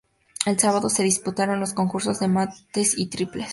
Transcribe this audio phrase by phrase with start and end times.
[0.47, 3.49] El sábado se disputaron los concurso de mates y triples.